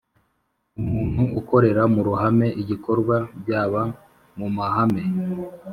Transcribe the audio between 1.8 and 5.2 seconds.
mu ruhame igikorwa byaba mumahame